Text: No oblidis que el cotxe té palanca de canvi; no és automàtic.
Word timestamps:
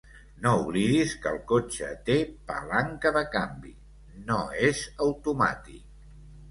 No 0.45 0.53
oblidis 0.61 1.13
que 1.25 1.29
el 1.33 1.37
cotxe 1.51 1.91
té 2.09 2.17
palanca 2.49 3.13
de 3.19 3.25
canvi; 3.37 3.77
no 4.33 4.43
és 4.73 4.85
automàtic. 5.09 6.07